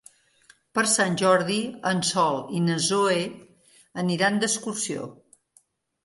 Per 0.77 0.83
Sant 0.91 1.17
Jordi 1.21 1.57
en 1.89 1.99
Sol 2.11 2.39
i 2.59 2.61
na 2.69 2.77
Zoè 2.85 3.17
aniran 4.05 4.41
d'excursió. 4.45 5.05